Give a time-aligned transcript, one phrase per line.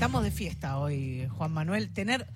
[0.00, 1.90] estamos de fiesta hoy, Juan Manuel.
[1.90, 2.26] Tener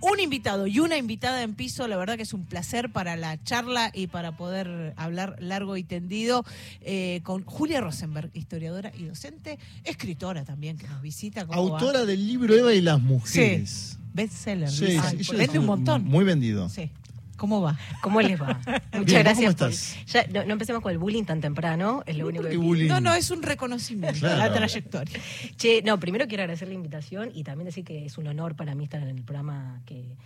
[0.00, 3.40] un invitado y una invitada en piso, la verdad que es un placer para la
[3.40, 6.44] charla y para poder hablar largo y tendido
[6.80, 11.46] eh, con Julia Rosenberg, historiadora y docente, escritora también que nos visita.
[11.50, 13.96] Autora del libro Eva y las mujeres.
[14.12, 14.68] Bestseller.
[14.68, 15.10] Sí, dice.
[15.10, 16.02] sí, sí, vende un montón.
[16.02, 16.68] Muy vendido.
[16.68, 16.90] Sí.
[17.36, 17.76] ¿Cómo va?
[18.00, 18.58] ¿Cómo les va?
[18.92, 19.54] Muchas Bien, gracias.
[19.54, 19.96] ¿cómo por- estás?
[20.06, 22.88] ya, no, no empecemos con el bullying tan temprano, es lo único ¿Por que bullying?
[22.88, 24.38] No, no, es un reconocimiento Claro.
[24.38, 25.18] la trayectoria.
[25.56, 28.74] Che, no, primero quiero agradecer la invitación y también decir que es un honor para
[28.74, 30.16] mí estar en el programa que,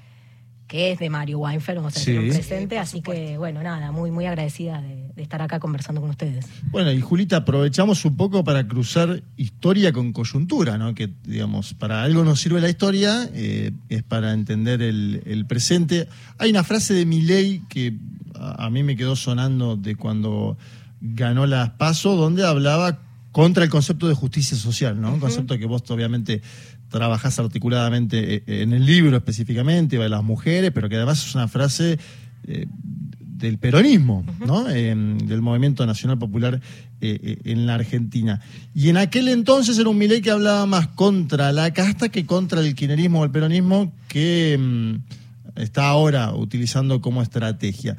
[0.69, 2.05] que es de Mario Weinfeld, vamos a Sí.
[2.07, 3.25] tener un Sí, presente, así supuesto.
[3.25, 6.47] que bueno, nada, muy muy agradecida de, de estar acá conversando con ustedes.
[6.71, 10.95] Bueno, y Julita, aprovechamos un poco para cruzar historia con coyuntura, ¿no?
[10.95, 16.07] Que, digamos, para algo nos sirve la historia, eh, es para entender el, el presente.
[16.37, 17.95] Hay una frase de Milei que
[18.39, 20.59] a, a mí me quedó sonando de cuando
[21.01, 23.01] ganó las PASO, donde hablaba
[23.33, 25.13] contra el concepto de justicia social, ¿no?
[25.15, 26.43] Un concepto que vos obviamente
[26.89, 31.49] trabajás articuladamente eh, en el libro específicamente, de las mujeres, pero que además es una
[31.49, 31.99] frase
[32.47, 32.67] eh,
[33.39, 34.69] del peronismo, ¿no?
[34.69, 34.95] Eh,
[35.25, 36.61] del Movimiento Nacional Popular
[37.01, 38.41] eh, eh, en la Argentina.
[38.75, 42.61] Y en aquel entonces era un Milei que hablaba más contra la casta que contra
[42.61, 47.97] el kirchnerismo o el peronismo que mm, está ahora utilizando como estrategia.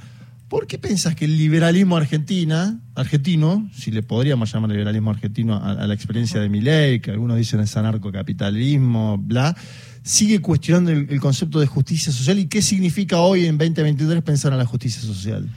[0.50, 5.86] ¿Por qué pensás que el liberalismo argentina, argentino, si le podríamos llamar liberalismo argentino a,
[5.86, 9.56] la experiencia de Milei, que algunos dicen es anarcocapitalismo, bla,
[10.02, 14.58] sigue cuestionando el, concepto de justicia social y qué significa hoy en 2023 pensar en
[14.58, 15.48] la justicia social?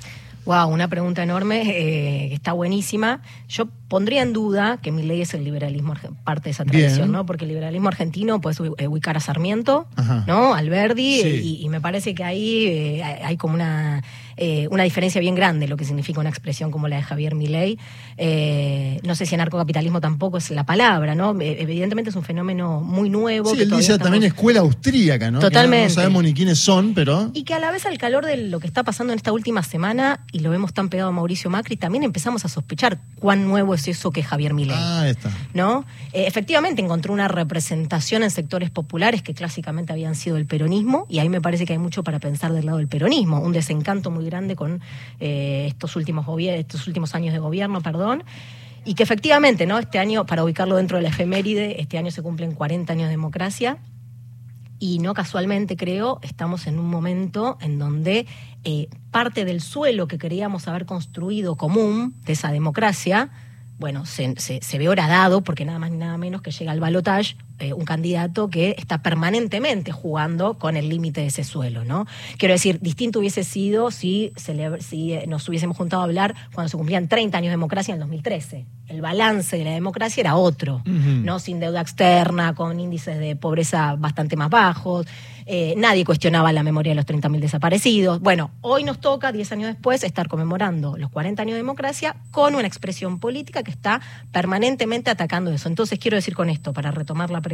[0.45, 3.23] Wow, una pregunta enorme, eh, está buenísima.
[3.49, 5.93] Yo pondría en duda que mi ley es el liberalismo,
[6.25, 6.81] parte de esa Bien.
[6.87, 7.27] tradición, ¿no?
[7.27, 10.25] Porque el liberalismo argentino puedes eh, ubicar a Sarmiento, Ajá.
[10.27, 10.55] ¿no?
[10.55, 11.59] Alberdi, Sí.
[11.61, 14.03] y, y me parece que ahí eh, hay como una,
[14.39, 17.79] eh, una diferencia bien grande lo que significa una expresión como la de Javier Milei.
[18.17, 21.37] Eh, no sé si anarcocapitalismo tampoco es la palabra, ¿no?
[21.39, 23.51] Evidentemente es un fenómeno muy nuevo.
[23.51, 25.39] Sí, que él dice estamos- también escuela austríaca, ¿no?
[25.41, 25.89] Que no- Totalmente.
[25.89, 27.31] No, sabemos ni quiénes son, pero...
[27.35, 29.63] y que a la vez al calor de lo que está pasando en esta última
[29.63, 33.75] semana, y lo vemos tan pegado a Mauricio Macri, también empezamos a sospechar cuán nuevo
[33.75, 34.77] es eso que Javier Milei.
[34.79, 35.31] Ah, está.
[35.55, 35.85] ¿no?
[36.13, 41.19] Eh, efectivamente encontró una representación en sectores populares que clásicamente habían sido el peronismo, y
[41.19, 44.25] ahí me parece que hay mucho para pensar del lado del peronismo, un desencanto muy
[44.27, 44.81] grande con
[45.21, 48.25] eh, estos, últimos estos últimos años de gobierno, perdón.
[48.85, 49.79] Y que efectivamente, ¿no?
[49.79, 53.11] Este año, para ubicarlo dentro de la efeméride, este año se cumplen 40 años de
[53.11, 53.79] democracia.
[54.81, 58.27] Y no casualmente, creo, estamos en un momento en donde
[58.65, 63.31] eh, parte del suelo que queríamos haber construido común de esa democracia,
[63.79, 66.81] bueno, se, se- se ve horadado porque nada más ni nada menos que llega al
[66.81, 72.07] balotage eh, un candidato que está permanentemente jugando con el límite de ese suelo, ¿no?
[72.39, 74.33] Quiero decir, distinto hubiese sido si,
[74.81, 77.97] si eh, nos hubiésemos juntado a hablar cuando se cumplían 30 años de democracia en
[77.97, 78.67] el 2013.
[78.89, 80.83] El balance de la democracia era otro.
[80.85, 81.39] ¿no?
[81.39, 85.07] Sin deuda externa, con índices de pobreza bastante más bajos.
[85.47, 88.21] eh, nadie cuestionaba la memoria de los 30.000 desaparecidos.
[88.21, 92.55] Bueno, hoy nos toca, 10 años después, estar conmemorando los 40 años de democracia con
[92.55, 95.69] una expresión política que está permanentemente atacando eso.
[95.69, 97.52] Entonces, quiero decir con esto, para retomar la pregunta.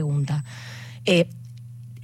[1.04, 1.28] Eh,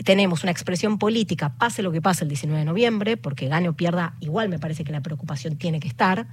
[0.04, 3.72] tenemos una expresión política, pase lo que pase el 19 de noviembre, porque gane o
[3.74, 6.26] pierda, igual me parece que la preocupación tiene que estar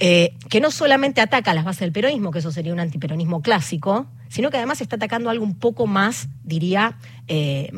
[0.00, 4.06] eh, que no solamente ataca las bases del peronismo, que eso sería un antiperonismo clásico,
[4.28, 6.96] sino que además está atacando algo un poco más, diría,
[7.26, 7.72] eh,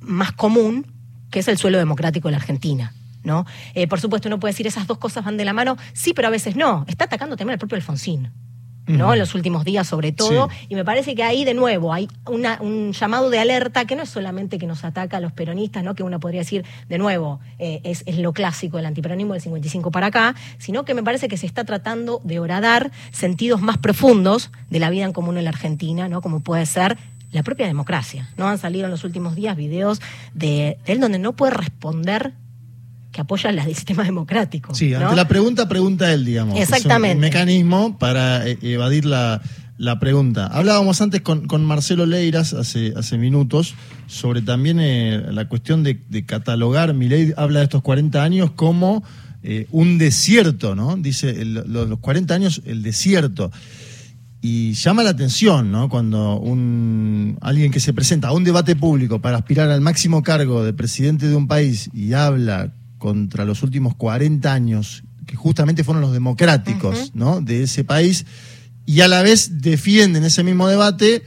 [0.00, 0.86] más común,
[1.32, 2.94] que es el suelo democrático de la Argentina.
[3.24, 3.44] ¿no?
[3.74, 6.28] Eh, por supuesto, uno puede decir esas dos cosas van de la mano, sí, pero
[6.28, 6.84] a veces no.
[6.86, 8.30] Está atacando también al propio Alfonsín.
[8.88, 9.12] ¿No?
[9.12, 10.48] En los últimos días, sobre todo.
[10.50, 10.66] Sí.
[10.70, 14.02] Y me parece que ahí, de nuevo, hay una- un llamado de alerta que no
[14.02, 15.94] es solamente que nos ataca a los peronistas, ¿no?
[15.94, 19.90] que uno podría decir, de nuevo, eh, es, es lo clásico del antiperonismo del 55
[19.90, 24.50] para acá, sino que me parece que se está tratando de horadar sentidos más profundos
[24.70, 26.20] de la vida en común en la Argentina, ¿no?
[26.22, 26.96] como puede ser
[27.30, 28.28] la propia democracia.
[28.38, 28.48] ¿no?
[28.48, 30.00] Han salido en los últimos días videos
[30.32, 32.32] de, de él donde no puede responder
[33.18, 34.76] que apoya el sistema democrático.
[34.76, 35.00] Sí, ¿no?
[35.00, 36.56] ante la pregunta, pregunta él, digamos.
[36.56, 37.10] Exactamente.
[37.10, 39.42] Es un mecanismo para eh, evadir la,
[39.76, 40.46] la pregunta.
[40.46, 43.74] Hablábamos antes con, con Marcelo Leiras, hace, hace minutos,
[44.06, 46.94] sobre también eh, la cuestión de, de catalogar.
[46.94, 49.02] Milei habla de estos 40 años como
[49.42, 50.96] eh, un desierto, ¿no?
[50.96, 53.50] Dice el- los, los 40 años, el desierto.
[54.40, 55.88] Y llama la atención, ¿no?
[55.88, 60.62] Cuando un alguien que se presenta a un debate público para aspirar al máximo cargo
[60.62, 66.02] de presidente de un país y habla contra los últimos 40 años, que justamente fueron
[66.02, 67.40] los democráticos, ¿no?
[67.40, 68.26] De ese país,
[68.86, 71.22] y a la vez defiende en ese mismo debate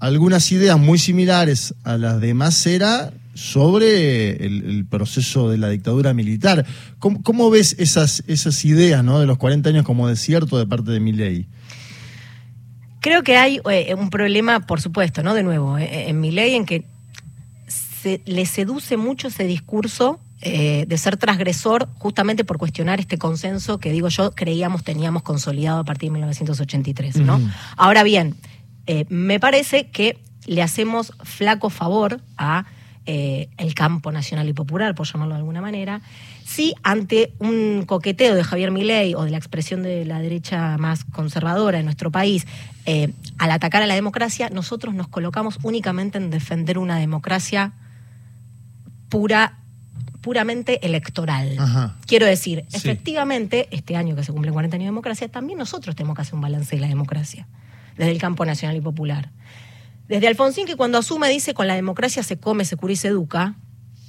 [0.00, 6.14] algunas ideas muy similares a las de Macera sobre el, el proceso de la dictadura
[6.14, 6.66] militar.
[6.98, 9.20] ¿Cómo, cómo ves esas, esas ideas, ¿no?
[9.20, 11.46] De los 40 años como desierto de parte de Milei?
[13.00, 15.34] Creo que hay eh, un problema, por supuesto, ¿no?
[15.34, 16.86] De nuevo, eh, en mi ley, en que
[17.66, 23.78] se, le seduce mucho ese discurso eh, de ser transgresor justamente por cuestionar este consenso
[23.78, 27.40] que digo yo creíamos teníamos consolidado a partir de 1983, ¿no?
[27.78, 28.36] Ahora bien,
[28.86, 32.66] eh, me parece que le hacemos flaco favor a
[33.06, 36.02] eh, el campo nacional y popular, por llamarlo de alguna manera,
[36.44, 41.04] si ante un coqueteo de Javier Milei o de la expresión de la derecha más
[41.04, 42.46] conservadora en nuestro país,
[43.38, 47.72] al atacar a la democracia, nosotros nos colocamos únicamente en defender una democracia
[49.08, 49.63] pura
[50.24, 51.54] puramente electoral.
[52.06, 56.16] Quiero decir, efectivamente, este año que se cumplen 40 años de democracia, también nosotros tenemos
[56.16, 57.46] que hacer un balance de la democracia,
[57.98, 59.28] desde el campo nacional y popular.
[60.08, 63.08] Desde Alfonsín, que cuando asume dice con la democracia se come, se cura y se
[63.08, 63.56] educa,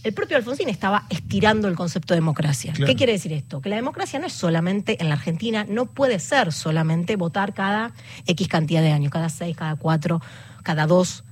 [0.06, 2.72] el propio Alfonsín estaba estirando el concepto de democracia.
[2.72, 3.60] ¿Qué quiere decir esto?
[3.60, 7.92] Que la democracia no es solamente, en la Argentina, no puede ser solamente votar cada
[8.26, 10.22] X cantidad de años, cada seis, cada cuatro,
[10.64, 11.25] cada dos.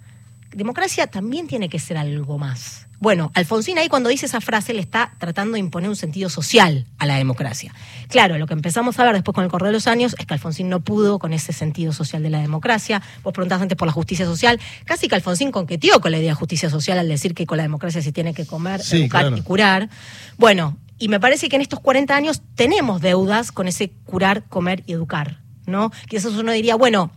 [0.55, 2.87] Democracia también tiene que ser algo más.
[2.99, 6.87] Bueno, Alfonsín ahí cuando dice esa frase le está tratando de imponer un sentido social
[6.99, 7.73] a la democracia.
[8.07, 10.33] Claro, lo que empezamos a ver después con el correr de los años es que
[10.33, 13.01] Alfonsín no pudo con ese sentido social de la democracia.
[13.23, 14.59] Vos preguntás antes por la justicia social.
[14.85, 17.63] Casi que Alfonsín conquetió con la idea de justicia social al decir que con la
[17.63, 19.89] democracia se tiene que comer, educar y curar.
[20.37, 24.83] Bueno, y me parece que en estos 40 años tenemos deudas con ese curar, comer
[24.85, 25.43] y educar.
[25.65, 25.91] ¿no?
[26.07, 27.11] Quizás uno diría, bueno,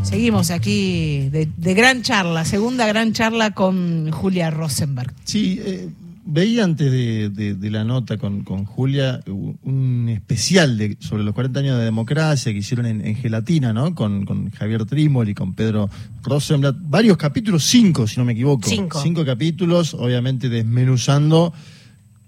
[0.09, 5.13] Seguimos aquí de, gran charla, segunda gran charla con Julia Rosenberg.
[5.25, 5.91] Sí, eh,
[6.25, 11.85] veía antes de, la nota con, Julia un especial de, sobre los 40 años de
[11.85, 13.95] democracia que hicieron en, Gelatina, ¿no?
[13.95, 15.91] Con, Javier Trimol y con Pedro
[16.23, 16.77] Rosenblatt.
[16.81, 18.67] Varios capítulos, cinco, si no me equivoco.
[18.67, 19.03] Cinco.
[19.03, 21.53] Cinco capítulos, obviamente desmenuzando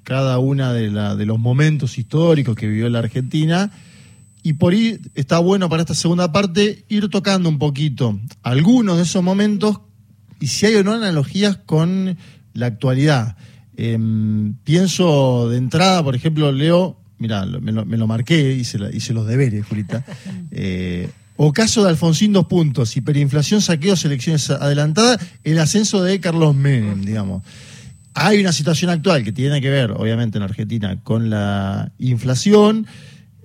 [0.02, 3.70] cada una de, de los momentos históricos que vivió la Argentina
[4.42, 9.02] y por ahí está bueno para esta segunda parte ir tocando un poquito algunos de
[9.02, 9.80] esos momentos
[10.40, 12.16] y si hay o no analogías con
[12.54, 13.36] la actualidad.
[13.76, 19.66] Em, pienso de entrada, por ejemplo, Leo, mira, me lo, marqué, hice, hice, los deberes,
[19.66, 20.04] Julita.
[20.52, 26.54] Eh, o caso de Alfonsín, dos puntos, hiperinflación, saqueos, elecciones adelantadas, el ascenso de Carlos
[26.54, 27.42] Menem, digamos.
[28.12, 32.86] Hay una situación actual que tiene que ver, obviamente, en Argentina con la inflación.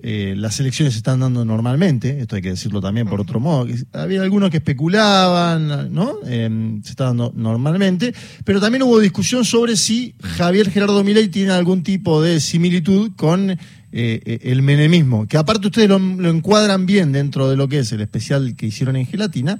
[0.08, 3.66] Eh, las elecciones se están dando normalmente, esto hay que decirlo también por otro modo.
[3.92, 6.18] Había algunos que especulaban, ¿no?
[6.24, 11.50] Em, se está dando normalmente, pero también hubo discusión sobre si Javier Gerardo Milei tiene
[11.50, 13.58] algún tipo de similitud con eh,
[13.90, 15.98] eh, el menemismo, que aparte ustedes lo,
[16.30, 19.58] encuadran bien dentro de lo que es el especial que hicieron en Gelatina,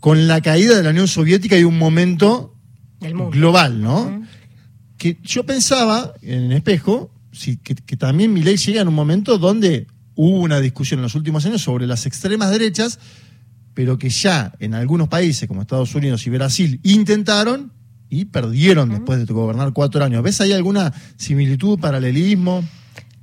[0.00, 2.56] con la caída de la Unión Soviética y un momento
[2.98, 4.26] global, ¿no?
[4.98, 7.12] Que yo pensaba en espejo
[7.62, 11.44] que, también mi ley llega en un momento donde hubo una discusión en los últimos
[11.46, 12.98] años sobre las extremas derechas,
[13.74, 17.72] pero que ya en algunos países como Estados Unidos y Brasil intentaron
[18.10, 20.22] y perdieron después de gobernar cuatro años.
[20.22, 22.62] ¿Ves ahí alguna similitud, paralelismo?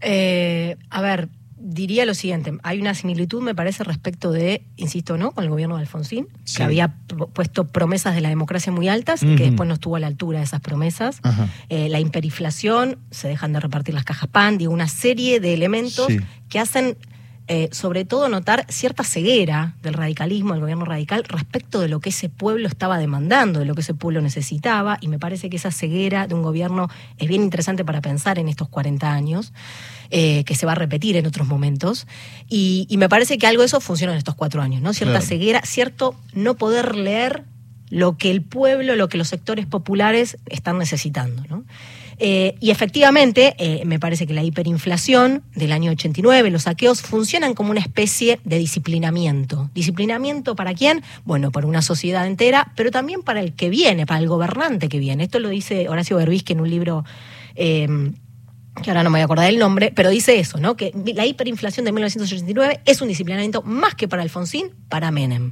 [0.01, 5.32] Eh, a ver, diría lo siguiente, hay una similitud, me parece, respecto de, insisto, ¿no?
[5.32, 6.96] Con el gobierno de Alfonsín, que había
[7.34, 10.46] puesto promesas de la democracia muy altas, que después no estuvo a la altura de
[10.46, 11.22] esas promesas.
[11.70, 16.08] Eh, la hiperinflación, se dejan de repartir las cajas PAN, digo, una serie de elementos
[16.50, 16.98] que hacen
[17.51, 22.10] eh, sobre todo notar cierta ceguera del radicalismo, del gobierno radical, respecto de lo que
[22.10, 25.72] ese pueblo estaba demandando, de lo que ese pueblo necesitaba, y me parece que esa
[25.72, 29.51] ceguera de un gobierno es bien interesante para pensar en estos 40 años,
[30.12, 32.06] eh, que se va a repetir en otros momentos,
[32.48, 34.94] y, me parece que algo de eso funciona en estos cuatro años, ¿no?
[34.94, 37.46] Cierta ceguera, cierto no poder leer
[37.89, 41.44] lo que el pueblo, lo que los sectores populares están necesitando.
[41.50, 41.63] ¿no?
[42.20, 47.54] Eh, y efectivamente, eh, me parece que la hiperinflación del año 89, los saqueos, funcionan
[47.54, 49.70] como una especie de disciplinamiento.
[49.74, 51.02] ¿Disciplinamiento para quién?
[51.24, 55.00] Bueno, para una sociedad entera, pero también para el que viene, para el gobernante que
[55.00, 55.24] viene.
[55.24, 57.06] Esto lo dice Horacio Berbisque en un libro...
[57.56, 57.88] Eh,
[58.84, 60.78] que ahora no me voy a acordar el nombre, pero dice eso, ¿no?
[60.78, 65.52] Que la hiperinflación de 1989 es un disciplinamiento más que para Alfonsín, para Menem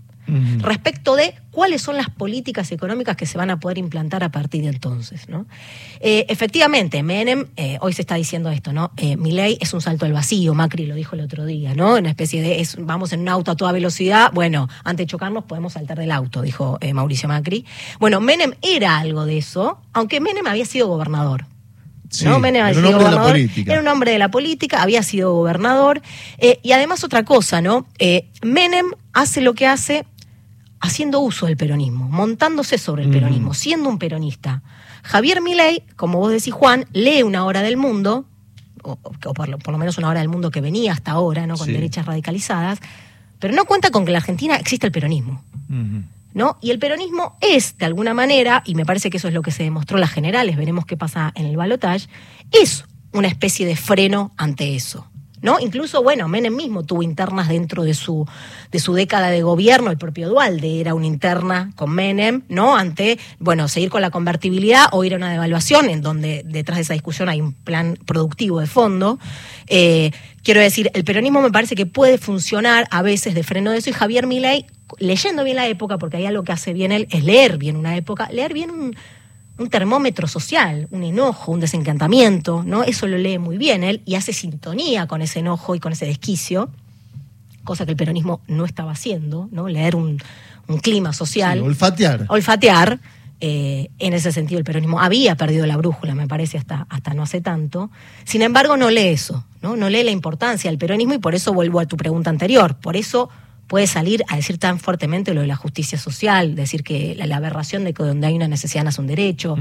[0.60, 4.62] respecto de cuáles son las políticas económicas que se van a poder implantar a partir
[4.62, 5.27] de entonces.
[5.27, 5.48] ¿no?
[6.00, 8.91] Eh, efectivamente, Menem, eh, hoy se está diciendo esto, ¿no?
[8.98, 11.96] Eh, mi ley es un salto al vacío, Macri lo dijo el otro día, ¿no?
[11.96, 15.46] Una especie de, es, vamos en un auto a toda velocidad, bueno, antes de chocarnos
[15.46, 17.65] podemos saltar del auto, dijo Mauricio Macri.
[18.00, 21.46] Bueno, Menem era algo de eso, aunque Menem había sido gobernador.
[22.24, 22.39] ¿no?
[22.39, 26.03] Menem había sido gobernador, era un hombre de la política, había sido gobernador.
[26.62, 27.88] y además otra cosa, ¿no?
[28.43, 30.05] Menem hace lo que hace
[30.79, 34.62] haciendo uso del peronismo, montándose sobre el peronismo, siendo un peronista.
[35.03, 38.25] Javier Milei, como vos decís, Juan, lee una hora del mundo,
[38.84, 41.57] o, por, lo, menos una hora del mundo que venía hasta ahora, ¿no?
[41.57, 42.79] Con derechas radicalizadas,
[43.39, 45.43] pero no cuenta con que en la Argentina existe el peronismo.
[46.34, 46.57] ¿No?
[46.62, 49.51] Y el peronismo es, de alguna manera, y me parece que eso es lo que
[49.51, 52.07] se demostró en las generales, veremos qué pasa en el balotage,
[52.51, 55.07] es una especie de freno ante eso.
[55.41, 55.60] ¿No?
[55.60, 58.25] Incluso, bueno, Menem mismo tuvo internas dentro de su,
[58.72, 62.75] de su década de gobierno, el propio Dualde era una interna con Menem, ¿no?
[62.75, 66.84] Ante, bueno, seguir con la convertibilidad o ir a una devaluación, en donde detrás de
[66.84, 69.20] esa discusión hay un plan productivo de fondo.
[69.67, 70.12] Eh,
[70.44, 73.89] quiero decir, el peronismo me parece que puede funcionar a veces de freno de eso
[73.89, 74.65] y Javier Milei,
[74.98, 77.96] leyendo bien la época, porque hay algo que hace bien él, es leer bien una
[77.96, 78.96] época, leer bien un
[79.58, 82.84] un termómetro social, un enojo, un desencantamiento, ¿no?
[82.84, 86.06] Eso lo lee muy bien él y hace sintonía con ese enojo y con ese
[86.06, 86.70] desquicio,
[87.64, 89.68] cosa que el peronismo no estaba haciendo, ¿no?
[89.68, 90.22] Leer un,
[90.82, 91.62] clima social.
[91.62, 92.26] olfatear.
[92.30, 93.00] Olfatear.
[93.40, 97.24] Eh, en ese sentido, el peronismo había perdido la brújula, me parece, hasta, hasta no
[97.24, 97.92] hace tanto.
[98.26, 99.76] Sin embargo, no lee eso, ¿no?
[99.76, 102.76] No lee la importancia del peronismo y por eso vuelvo a tu pregunta anterior.
[102.78, 103.30] Por eso
[103.68, 107.84] puede salir a decir tan fuertemente lo de la justicia social, decir que la, aberración
[107.84, 109.56] de que donde hay una necesidad nace un derecho.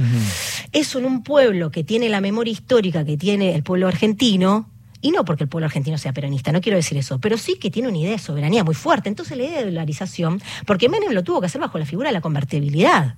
[0.72, 4.70] Eso en un pueblo que tiene la memoria histórica que tiene el pueblo argentino,
[5.02, 7.70] y no porque el pueblo argentino sea peronista, no quiero decir eso, pero sí que
[7.70, 9.08] tiene una idea de soberanía muy fuerte.
[9.08, 12.14] Entonces la idea de dolarización, porque Menem lo tuvo que hacer bajo la figura de
[12.14, 13.16] la convertibilidad.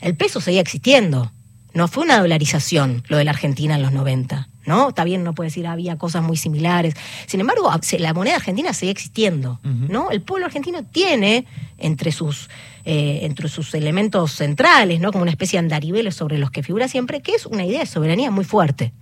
[0.00, 1.32] El peso seguía existiendo.
[1.74, 4.48] No fue una dolarización lo de la Argentina en los 90.
[4.66, 4.90] ¿No?
[4.90, 6.94] Está bien, no puede decir había cosas muy similares.
[7.26, 10.10] Sin embargo, la moneda argentina sigue existiendo, ¿no?
[10.10, 11.46] El pueblo argentino tiene
[11.78, 12.48] entre sus
[12.86, 15.12] eh, entre sus elementos centrales, ¿no?
[15.12, 17.86] Como una especie de andariveles sobre los que figura siempre, que es una idea de
[17.86, 18.94] soberanía muy fuerte.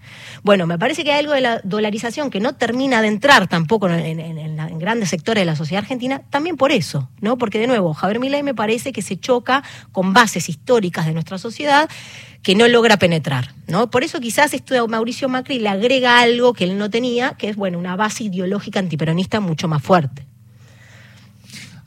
[0.42, 3.88] Bueno, me parece que hay algo de la dolarización que no termina de entrar tampoco
[3.88, 7.38] en, en grandes sectores de la sociedad argentina, también por eso, ¿no?
[7.38, 9.62] Porque de nuevo, Javier Milei me parece que se choca
[9.92, 11.88] con bases históricas de nuestra sociedad
[12.48, 13.52] que no logra penetrar.
[13.66, 13.90] ¿no?
[13.90, 17.56] Por eso quizás esto Mauricio Macri le agrega algo que él no tenía, que es
[17.56, 20.26] bueno, una base ideológica antiperonista mucho más fuerte.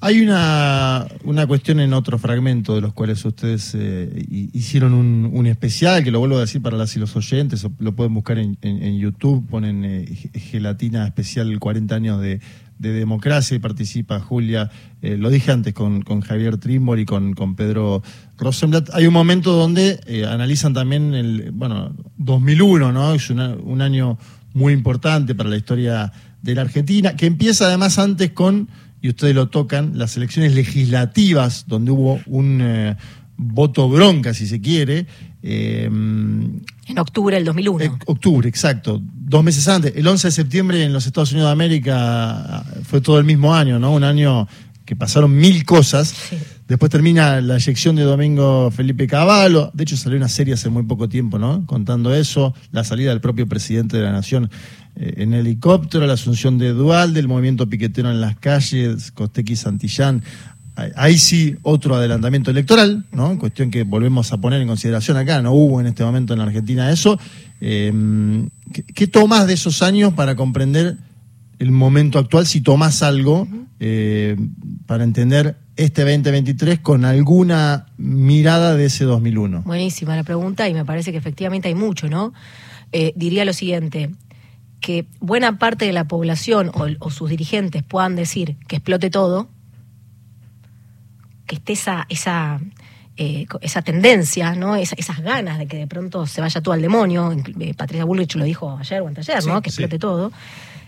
[0.02, 6.04] Hay una, una cuestión en otro fragmento de los cuales ustedes eh, hicieron un, especial,
[6.04, 9.48] que lo vuelvo a decir para las y los oyentes, lo pueden buscar en, YouTube,
[9.48, 12.42] ponen eh, gelatina especial 40 años de,
[12.82, 14.72] de democracia y participa Julia,
[15.04, 18.02] eh, lo dije antes con, con Javier Trimbor y con, con Pedro
[18.40, 18.90] Rosenblatt.
[18.94, 23.14] Hay un momento donde eh, analizan también el, bueno, 2001, ¿no?
[23.14, 24.18] Es un año
[24.54, 28.68] muy importante para la historia de la Argentina, que empieza además antes con,
[29.02, 32.98] y ustedes lo tocan, las elecciones legislativas, donde hubo un eh,
[33.38, 35.08] voto bronca, si se quiere.
[35.42, 36.62] en
[36.98, 38.00] octubre del 2001.
[38.06, 39.94] octubre, exacto dos meses antes.
[39.96, 43.80] El 11 de septiembre en los Estados Unidos de América fue todo el mismo año,
[43.80, 43.94] ¿no?
[43.94, 44.48] Un año
[44.84, 46.14] que pasaron mil cosas.
[46.68, 49.72] Después termina la eyección de Domingo Felipe Cavallo.
[49.74, 51.66] De hecho, salió una serie hace muy poco tiempo, ¿no?
[51.66, 52.54] Contando eso.
[52.72, 57.14] La salida del propio presidente de la Nación eh, en helicóptero, la asunción de Dual,
[57.14, 60.24] del movimiento piquetero en las calles, Costequi Santillán.
[60.96, 63.38] Ahí sí otro adelantamiento electoral, ¿no?
[63.38, 65.42] Cuestión que volvemos a poner en consideración acá.
[65.42, 67.20] No hubo en este momento en la Argentina eso.
[67.60, 67.92] Eh,
[68.96, 70.98] ¿qué, tomas de esos años para comprender
[71.60, 72.48] el momento actual?
[72.48, 73.48] Si tomas algo
[73.80, 74.38] eh,
[74.86, 79.64] para entender este 2023 con alguna mirada de ese 2001.
[79.64, 82.34] Buenísima la pregunta y me parece que efectivamente hay mucho, ¿no?
[82.92, 84.12] Eh, diría lo siguiente,
[84.82, 89.48] que buena parte de la población o, sus dirigentes puedan decir que explote todo,
[91.46, 92.60] que esté esa, esa
[93.18, 94.76] eh, esa tendencia, ¿no?
[94.76, 97.32] esas ganas de que de pronto se vaya todo al demonio.
[97.60, 99.62] Eh, Patricia Bullrich lo dijo ayer o anteayer, ¿no?
[99.62, 100.32] que explote todo.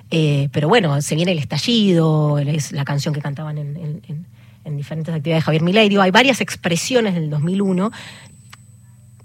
[0.09, 4.25] Eh, pero bueno, se viene el estallido, es la canción que cantaban en,
[4.65, 5.89] en diferentes actividades de Javier Milei.
[5.89, 7.91] Digo, hay varias expresiones del 2001.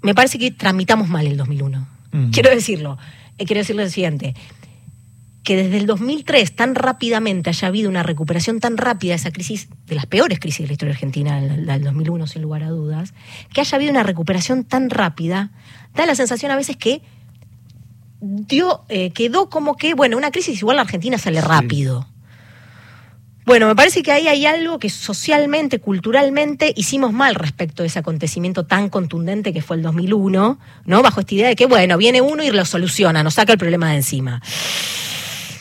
[0.01, 1.87] Me parece que tramitamos mal el 2001.
[2.31, 2.97] Quiero decirlo.
[3.37, 4.35] Eh, quiero decirle lo siguiente
[5.49, 9.67] que desde el 2003 tan rápidamente haya habido una recuperación tan rápida de esa crisis,
[9.87, 13.15] de las peores crisis de la historia argentina, la del 2001 sin lugar a dudas,
[13.51, 15.49] que haya habido una recuperación tan rápida,
[15.95, 17.01] da la sensación a veces que
[18.21, 22.07] dio, eh, quedó como que, bueno, una crisis igual la Argentina sale rápido.
[23.47, 27.97] Bueno, me parece que ahí hay algo que socialmente, culturalmente hicimos mal respecto a ese
[27.97, 31.01] acontecimiento tan contundente que fue el 2001, ¿no?
[31.01, 33.89] Bajo esta idea de que, bueno, viene uno y lo soluciona, nos saca el problema
[33.89, 34.43] de encima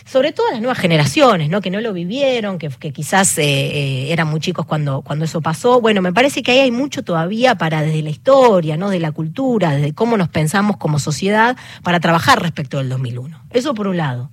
[0.09, 1.61] sobre todo las nuevas generaciones, ¿no?
[1.61, 5.83] Que no lo vivieron, que, quizás eh, eh, eran muy chicos cuando, cuando eso pasó.
[5.83, 8.89] Bueno, me parece que ahí hay mucho todavía para desde la historia, ¿no?
[8.89, 13.39] De la cultura, desde cómo nos pensamos como sociedad para trabajar respecto del 2001.
[13.51, 14.31] Eso por un lado.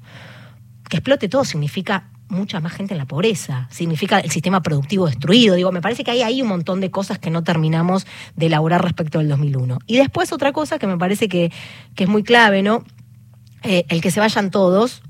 [0.90, 5.56] Que explote todo significa mucha más gente en la pobreza, significa el sistema productivo destruido.
[5.56, 8.82] Digo, me parece que hay ahí un montón de cosas que no terminamos de elaborar
[8.82, 9.80] respecto del 2001.
[9.88, 11.52] Y después otra cosa que me parece que,
[11.98, 12.86] es muy clave, ¿no?
[13.64, 15.02] Eh, el que se vayan todos,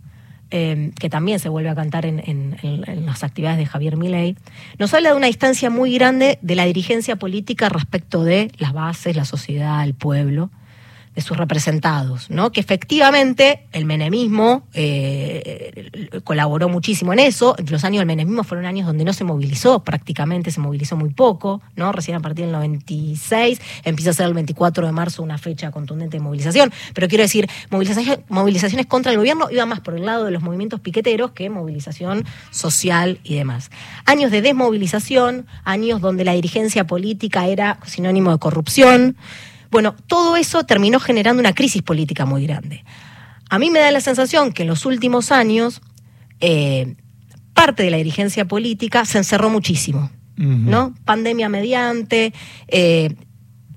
[0.51, 2.55] Em, que también se vuelve a cantar en,
[3.03, 4.37] las actividades de Javier Milei,
[4.77, 9.15] nos habla de una distancia muy grande de la dirigencia política respecto de las bases,
[9.15, 10.51] la sociedad, el pueblo
[11.15, 12.51] de sus representados, ¿no?
[12.51, 17.55] Que efectivamente el menemismo eh, colaboró muchísimo en eso.
[17.69, 21.62] Los años del menemismo fueron años donde no se movilizó prácticamente, se movilizó muy poco,
[21.75, 21.91] ¿no?
[21.91, 26.17] Recién a partir del 96 empieza a ser el 24 de marzo una fecha contundente
[26.17, 26.72] de movilización.
[26.93, 30.81] Pero quiero decir, movilizaciones contra el gobierno iban más por el lado de los movimientos
[30.81, 33.72] piqueteros que movilización social y demás.
[34.05, 39.15] Años de desmovilización, años donde la dirigencia política era sinónimo de corrupción.
[39.72, 42.84] Bueno, todo eso terminó generando una crisis política muy grande.
[43.50, 45.81] A mí me da la sensación que en los últimos años
[46.39, 46.95] eh,
[47.53, 50.93] parte de la dirigencia política se encerró muchísimo, ¿no?
[51.05, 52.34] Pandemia mediante,
[52.67, 53.15] eh,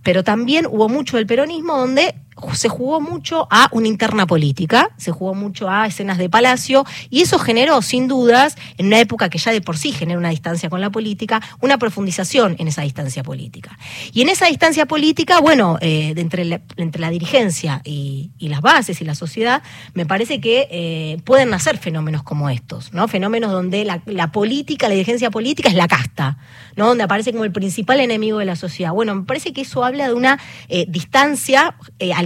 [0.02, 2.14] pero también hubo mucho del peronismo donde
[2.54, 7.22] se jugó mucho a una interna política, se jugó mucho a escenas de palacio, y
[7.22, 10.70] eso generó, sin dudas, en una época que ya de por sí genera una distancia
[10.70, 13.78] con la política, una profundización en esa distancia política.
[14.12, 19.02] Y en esa distancia política, bueno, eh, entre, la, entre la dirigencia y, las bases
[19.02, 23.06] y la sociedad, me parece que eh, pueden nacer fenómenos como estos, ¿no?
[23.08, 26.38] Fenómenos donde la, política, la dirigencia política es la casta,
[26.76, 26.86] ¿no?
[26.86, 28.92] Donde aparece como el principal enemigo de la sociedad.
[28.92, 31.74] Bueno, me parece que eso habla de una eh, distancia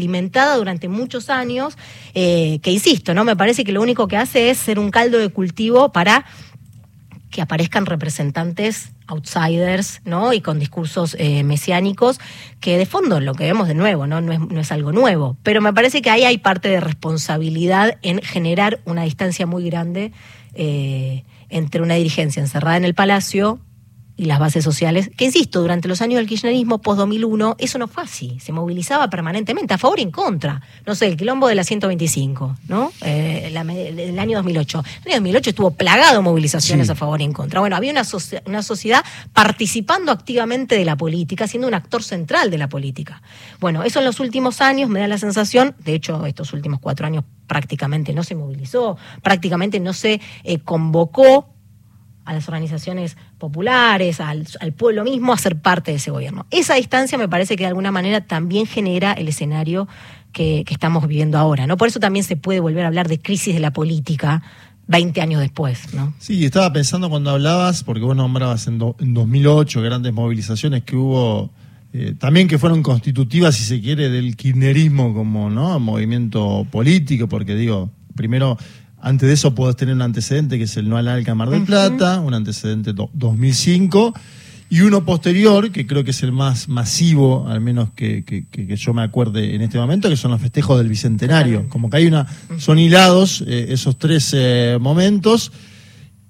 [0.02, 1.78] alimentada durante muchos años,
[2.14, 3.24] eh, que insisto, ¿no?
[3.24, 6.24] Me parece que lo único que hace es ser un caldo de cultivo para
[7.30, 10.32] que aparezcan representantes outsiders, ¿no?
[10.32, 12.18] Y con discursos eh, mesiánicos,
[12.60, 14.20] que de fondo lo que vemos de nuevo, ¿no?
[14.20, 15.36] No es, no es, algo nuevo.
[15.42, 20.12] Pero me parece que ahí hay parte de responsabilidad en generar una distancia muy grande
[20.54, 23.60] eh, entre una dirigencia encerrada en el palacio
[24.16, 28.02] y las bases sociales, que insisto, durante los años del kirchnerismo post-2001, eso no fue
[28.02, 30.60] así, se movilizaba permanentemente, a favor y en contra.
[30.86, 32.92] No sé, el quilombo de la 125, ¿no?
[33.02, 34.84] Eh, el año 2008.
[35.04, 37.60] El año 2008 estuvo plagado de movilizaciones a favor y en contra.
[37.60, 38.02] Bueno, había una,
[38.46, 43.22] una sociedad participando activamente de la política, siendo un actor central de la política.
[43.60, 47.06] Bueno, eso en los últimos años me da la sensación, de hecho, estos últimos cuatro
[47.06, 51.52] años prácticamente no se movilizó, prácticamente no se eh, convocó
[52.24, 56.46] a las organizaciones populares, al, pueblo mismo a ser parte de ese gobierno.
[56.50, 59.88] Esa distancia me parece que de alguna manera también genera el escenario
[60.32, 61.76] que, estamos viviendo ahora, ¿no?
[61.76, 64.42] Por eso también se puede volver a hablar de crisis de la política
[64.86, 66.14] 20 años después, ¿no?
[66.18, 71.50] Sí, estaba pensando cuando hablabas, porque vos nombrabas en, 2008 grandes movilizaciones que hubo,
[71.92, 75.78] eh, también que fueron constitutivas, si se quiere, del kirchnerismo como ¿no?
[75.78, 78.58] movimiento político, porque digo, primero
[79.02, 81.64] antes de eso podés tener un antecedente que es el no al Alca Mar del
[81.64, 84.14] Plata, un antecedente 2005,
[84.70, 89.02] y uno posterior, que creo que es el más masivo, al menos que, yo me
[89.02, 91.68] acuerde en este momento, que son los festejos del Bicentenario.
[91.68, 95.52] Como que hay una, son hilados eh, esos tres eh, momentos.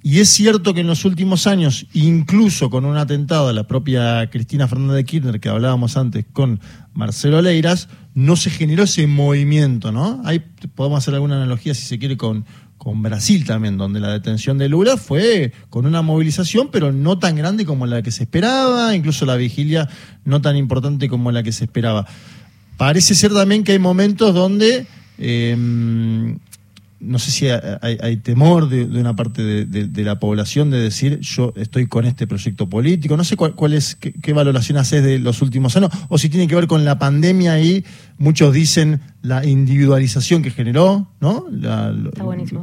[0.03, 4.29] Y es cierto que en los últimos años, incluso con un atentado a la propia
[4.29, 6.59] Cristina Fernández de Kirchner, que hablábamos antes con
[6.95, 10.21] Marcelo Leiras, no se generó ese movimiento, ¿no?
[10.25, 10.43] Ahí
[10.75, 12.45] podemos hacer alguna analogía, si se quiere, con,
[12.83, 17.37] con Brasil también, donde la detención de Lula fue con una movilización, pero no tan
[17.37, 19.89] grande como la que se esperaba, incluso la vigilia
[20.25, 22.09] no tan importante como la que se esperaba.
[22.77, 26.41] Parece ser también que hay momentos donde em,
[27.03, 31.87] no sé si hay, temor de, una parte de, la población de decir yo estoy
[31.87, 33.17] con este proyecto político.
[33.17, 36.55] No sé cuál, es, qué, valoración haces de los últimos años, o si tiene que
[36.55, 37.85] ver con la pandemia y
[38.19, 41.47] muchos dicen la individualización que generó, ¿no?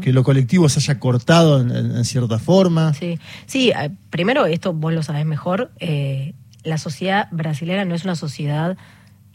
[0.01, 2.93] que lo colectivo se haya cortado en, cierta forma.
[2.93, 8.03] Sí, sí eh, primero, esto vos lo sabés mejor, eh, la sociedad brasileña no es
[8.03, 8.77] una sociedad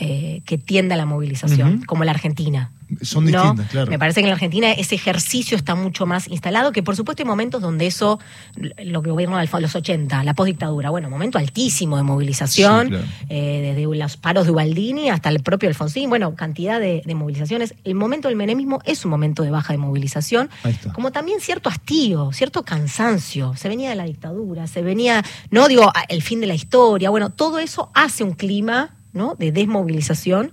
[0.00, 2.72] eh, que tienda a la movilización, como la Argentina.
[3.02, 3.90] Son distintas, claro.
[3.90, 7.22] Me parece que en la Argentina ese ejercicio está mucho más instalado, que por supuesto
[7.22, 8.18] hay momentos donde eso,
[8.56, 12.92] lo que gobierno de los 80, la postdictadura, bueno, momento altísimo de movilización,
[13.28, 17.74] eh, desde los paros de Ubaldini hasta el propio Alfonsín, bueno, cantidad de, movilizaciones.
[17.84, 20.50] El momento del menemismo es un momento de baja de movilización,
[20.92, 23.54] como también cierto hastío, cierto cansancio.
[23.56, 27.30] Se venía de la dictadura, se venía, no digo, el fin de la historia, bueno,
[27.30, 29.34] todo eso hace un clima ¿no?
[29.36, 30.52] de desmovilización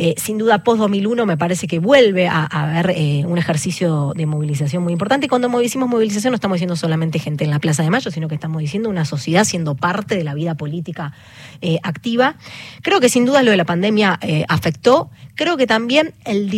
[0.00, 4.84] eh, sin duda, post-2001 me parece que vuelve a, haber eh, un ejercicio de movilización
[4.84, 5.26] muy importante.
[5.26, 8.28] Y cuando decimos movilización no estamos diciendo solamente gente en la Plaza de Mayo, sino
[8.28, 11.14] que estamos diciendo una sociedad siendo parte de la vida política
[11.62, 12.36] eh, activa.
[12.82, 15.10] Creo que sin duda lo de la pandemia afectó.
[15.34, 16.48] Creo que también el,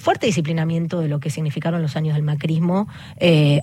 [0.00, 2.88] fuerte disciplinamiento de lo que significaron los años del macrismo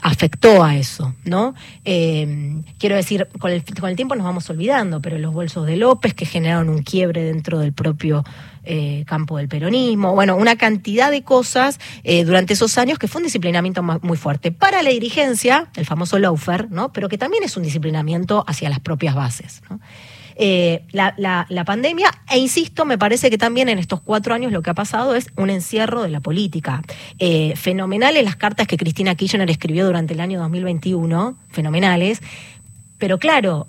[0.01, 1.55] afectó a eso, ¿no?
[1.83, 6.69] quiero decir, con el tiempo nos vamos olvidando, pero los bolsos de López que generaron
[6.69, 8.23] un quiebre dentro del propio
[8.67, 13.19] eh, campo del peronismo, bueno, una cantidad de cosas eh, durante esos años que fue
[13.19, 16.91] un disciplinamiento muy fuerte para la dirigencia, el famoso loafer, ¿no?
[16.91, 19.61] pero que también es un disciplinamiento hacia las propias bases.
[20.35, 24.71] Eh, la, pandemia, e insisto, me parece que también en estos cuatro años lo que
[24.71, 26.81] ha pasado es un encierro de la política.
[27.55, 32.19] fenomenales las cartas que Cristina Kirchner escribió durante el año 2021, fenomenales,
[32.97, 33.67] pero claro,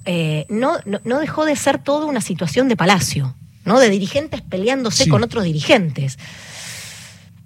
[0.48, 0.72] no,
[1.04, 3.34] no dejó de ser toda una situación de palacio.
[3.66, 3.78] ¿No?
[3.78, 6.18] De dirigentes peleándose con otros dirigentes.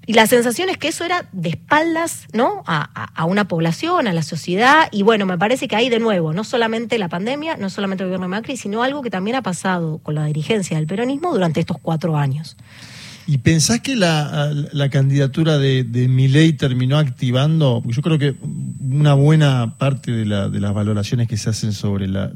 [0.06, 2.64] Y la sensación es que eso era de espaldas, ¿no?
[2.66, 4.88] A, una población, a la sociedad.
[4.90, 8.08] Y bueno, me parece que hay de nuevo, no solamente la pandemia, no solamente el
[8.08, 11.60] gobierno de Macri, sino algo que también ha pasado con la dirigencia del peronismo durante
[11.60, 12.56] estos cuatro años.
[13.26, 17.82] ¿Y pensás que la, candidatura de, de Milei terminó activando?
[17.86, 18.34] Yo creo que
[18.90, 22.32] una buena parte de, las valoraciones que se hacen sobre la,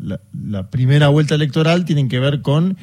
[0.71, 2.77] primera vuelta electoral tienen que ver con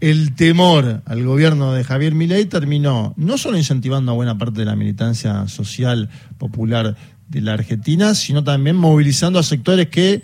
[0.00, 4.66] el temor al gobierno de Javier Milei terminó no solo incentivando a buena parte de
[4.66, 6.96] la militancia social popular
[7.28, 10.22] de la Argentina, sino también movilizando a sectores que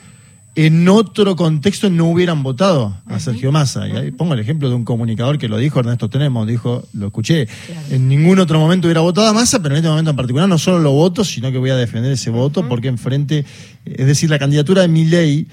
[0.56, 3.88] en otro contexto no hubieran votado a Sergio Massa.
[3.88, 7.06] Y ahí pongo el ejemplo de un comunicador que lo dijo, Ernesto Tenemos, dijo, lo
[7.06, 7.46] escuché,
[7.90, 10.58] en ningún otro momento hubiera votado a Massa, pero en este momento en particular no
[10.58, 13.44] solo lo voto, sino que voy a defender ese voto porque enfrente,
[13.84, 15.46] es decir, la candidatura de mi ley,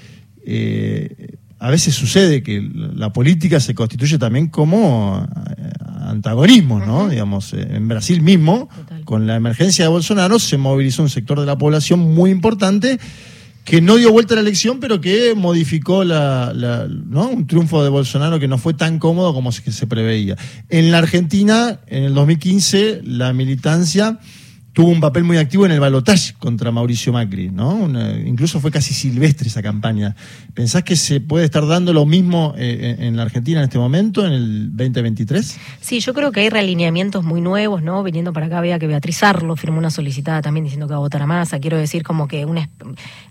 [0.44, 5.70] eh, a veces sucede que la política se constituye también como eh,
[6.02, 7.08] antagonismo, ¿no?
[7.08, 8.68] Digamos, eh, en Brasil mismo,
[9.04, 12.98] con la emergencia de Bolsonaro, se movilizó un sector de la población muy importante
[13.68, 16.54] que no dio vuelta a la elección, pero que modificó la,
[16.88, 17.28] ¿no?
[17.28, 20.38] un triunfo de Bolsonaro que no fue tan cómodo como se, se preveía.
[20.70, 24.20] En la Argentina, en el 2015, la militancia
[24.78, 27.88] tuvo un papel muy activo en el balotaje contra Mauricio Macri, ¿no?
[28.24, 30.14] incluso fue casi silvestre esa campaña.
[30.54, 34.24] ¿Pensás que se puede estar dando lo mismo eh, en la Argentina en este momento,
[34.24, 35.58] en el 2023?
[35.80, 38.04] Sí, yo creo que hay realineamientos muy nuevos, ¿no?
[38.04, 41.00] Viniendo para acá, veía que Beatriz Arlo firmó una solicitada también diciendo que va a
[41.00, 41.58] votar a Massa.
[41.58, 42.60] Quiero decir, como que un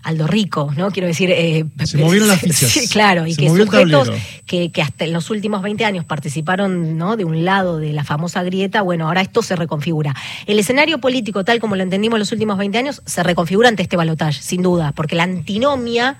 [0.02, 0.90] Aldo Rico, ¿no?
[0.90, 1.30] Quiero decir.
[1.30, 2.70] Eh, se movieron las fichas.
[2.70, 4.10] Sí, claro, y que sujetos
[4.44, 7.16] que, que hasta en los últimos 20 años participaron, ¿no?
[7.16, 10.14] De un lado de la famosa grieta, bueno, ahora esto se reconfigura.
[10.44, 13.82] El escenario político tal como lo entendimos en los últimos 20 años, se reconfigura ante
[13.82, 16.18] este balotaje, sin duda, porque la antinomia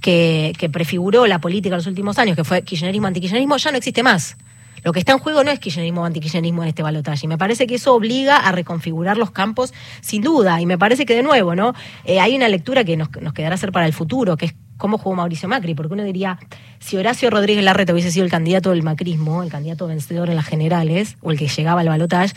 [0.00, 4.02] que, prefiguró la política en los últimos años, que fue kirchnerismo, antikirchnerismo, ya no existe
[4.02, 4.36] más.
[4.82, 7.26] Lo que está en juego no es kirchnerismo o antikirchnerismo en este balotaje.
[7.26, 10.58] Y me parece que eso obliga a reconfigurar los campos, sin duda.
[10.60, 11.74] Y me parece que, de nuevo, ¿no?
[12.04, 14.96] Eh, hay una lectura que nos, nos quedará hacer para el futuro, que es cómo
[14.96, 16.38] jugó Mauricio Macri, porque uno diría,
[16.80, 20.46] si Horacio Rodríguez Larreta hubiese sido el candidato del macrismo, el candidato vencedor en las
[20.46, 22.34] generales, o el que llegaba al balotaje,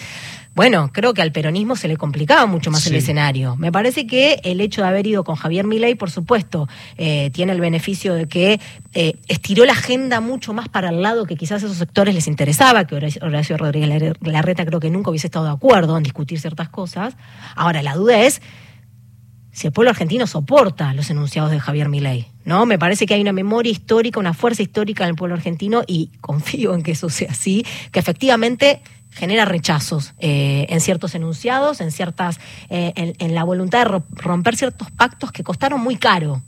[0.56, 3.56] bueno, creo que al peronismo se le complicaba mucho más el escenario.
[3.56, 7.54] Me parece que el hecho de haber ido con Javier Milei, por supuesto, eh, tiene
[7.54, 8.60] el beneficio de que
[8.94, 12.28] eh, estiró la agenda mucho más para el lado que quizás a esos sectores les
[12.28, 16.70] interesaba, que Horacio Rodríguez Larreta creo que nunca hubiese estado de acuerdo en discutir ciertas
[16.70, 17.16] cosas.
[17.56, 18.42] Ahora, la duda es
[19.52, 22.28] si el pueblo argentino soporta los enunciados de Javier Milei.
[22.46, 22.66] ¿no?
[22.66, 26.12] Me parece que hay una memoria histórica, una fuerza histórica en el pueblo argentino y
[26.22, 28.82] confío en que eso sea así, que efectivamente
[29.14, 34.92] genera rechazos eh, en ciertos enunciados, en ciertas, eh, en, la voluntad de romper ciertos
[34.92, 36.42] pactos que costaron muy caro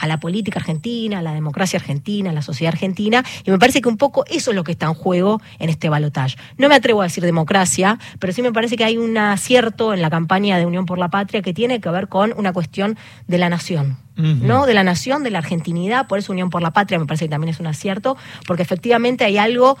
[0.00, 3.82] a la política argentina, a la democracia argentina, a la sociedad argentina, y me parece
[3.82, 6.36] que un poco eso es lo que está en juego en este balotaje.
[6.56, 10.00] No me atrevo a decir democracia, pero sí me parece que hay un acierto en
[10.00, 12.96] la campaña de Unión por la Patria que tiene que ver con una cuestión
[13.28, 13.98] de la nación.
[14.16, 14.66] ¿no?
[14.66, 17.30] De la nación, de la argentinidad, por eso Unión por la Patria me parece que
[17.30, 19.78] también es un acierto, porque efectivamente hay algo,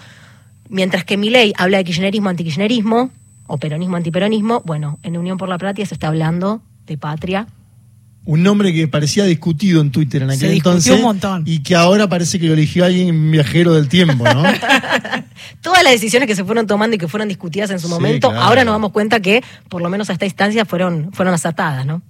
[0.70, 3.10] mientras que mi ley habla de kirchnerismo, antikirchnerismo,
[3.46, 7.46] o peronismo, antiperonismo, bueno, en Unión por la Patria se está hablando de patria,
[8.26, 11.42] un nombre que parecía discutido en Twitter en aquel Se entonces un montón.
[11.46, 14.42] y que ahora parece que lo eligió alguien viajero del tiempo, ¿no?
[15.62, 18.28] Todas las decisiones que se fueron tomando y que fueron discutidas en su Sí, momento,
[18.28, 18.44] claro.
[18.44, 22.02] ahora nos damos cuenta que, por lo menos a esta instancia, fueron, fueron acertadas, ¿no?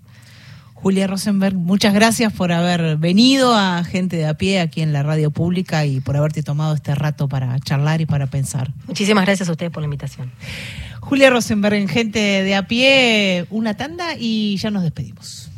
[0.82, 5.02] Julia Rosenberg, muchas gracias por haber venido a Gente de a pie aquí en la
[5.02, 8.72] radio pública y por haberte tomado este rato para charlar y para pensar.
[8.86, 10.32] Muchísimas gracias a ustedes por la invitación.
[11.00, 15.49] Julia Rosenberg en Gente de a pie, una tanda y ya nos despedimos.